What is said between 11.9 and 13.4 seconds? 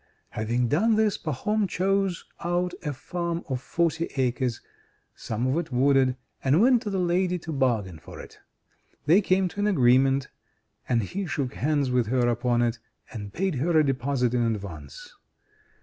with her upon it, and